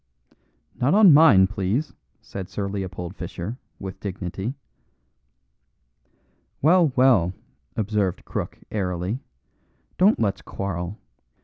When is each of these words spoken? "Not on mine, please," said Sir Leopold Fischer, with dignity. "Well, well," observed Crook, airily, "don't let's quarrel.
"Not 0.73 0.95
on 0.95 1.13
mine, 1.13 1.45
please," 1.45 1.93
said 2.23 2.49
Sir 2.49 2.67
Leopold 2.67 3.15
Fischer, 3.15 3.59
with 3.79 3.99
dignity. 3.99 4.55
"Well, 6.59 6.91
well," 6.95 7.33
observed 7.75 8.25
Crook, 8.25 8.57
airily, 8.71 9.19
"don't 9.99 10.19
let's 10.19 10.41
quarrel. 10.41 10.97